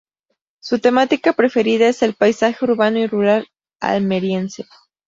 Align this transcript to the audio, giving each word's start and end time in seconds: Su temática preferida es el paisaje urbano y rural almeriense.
Su 0.59 0.79
temática 0.79 1.33
preferida 1.33 1.87
es 1.87 2.01
el 2.01 2.15
paisaje 2.15 2.65
urbano 2.65 2.97
y 2.97 3.05
rural 3.05 3.45
almeriense. 3.79 4.65